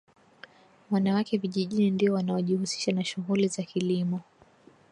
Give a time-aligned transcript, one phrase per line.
[0.91, 4.21] wanawake vijijini ndio wanaojihusisha na shughuli za kilimo